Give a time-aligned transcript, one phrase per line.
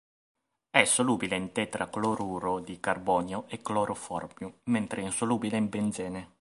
[0.71, 6.29] È solubile in tetracloruro di carbonio e cloroformio, mentre è insolubile in benzene.